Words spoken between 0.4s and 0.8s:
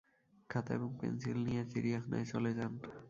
খাতা